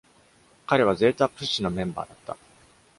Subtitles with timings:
[0.65, 2.35] 彼はゼータ・プシのメンバーだった。